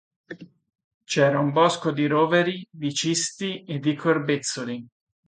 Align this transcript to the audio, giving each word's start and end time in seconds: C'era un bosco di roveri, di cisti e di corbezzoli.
C'era 1.03 1.37
un 1.37 1.51
bosco 1.51 1.91
di 1.91 2.07
roveri, 2.07 2.65
di 2.71 2.91
cisti 2.91 3.63
e 3.65 3.77
di 3.77 3.93
corbezzoli. 3.93 4.83